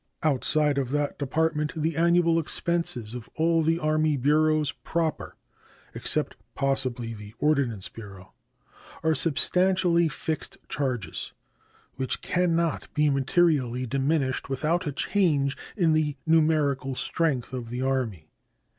Outside 0.23 0.79
of 0.79 0.89
that 0.89 1.19
Department 1.19 1.73
the 1.75 1.95
annual 1.95 2.39
expenses 2.39 3.13
of 3.13 3.29
all 3.35 3.61
the 3.61 3.77
Army 3.77 4.17
bureaus 4.17 4.71
proper 4.71 5.35
(except 5.93 6.35
possibly 6.55 7.13
the 7.13 7.35
Ordnance 7.37 7.87
Bureau) 7.87 8.33
are 9.03 9.13
substantially 9.13 10.07
fixed 10.09 10.57
charges, 10.67 11.33
which 11.97 12.21
can 12.21 12.55
not 12.55 12.91
be 12.95 13.11
materially 13.11 13.85
diminished 13.85 14.49
without 14.49 14.87
a 14.87 14.91
change 14.91 15.55
in 15.77 15.93
the 15.93 16.17
numerical 16.25 16.95
strength 16.95 17.53
of 17.53 17.69
the 17.69 17.83
Army. 17.83 18.27